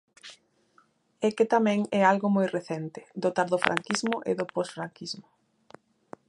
[1.27, 5.27] É que tamén é algo moi recente: do tardofranquismo e do posfranquismo.